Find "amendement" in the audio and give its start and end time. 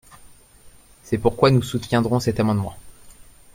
2.39-2.75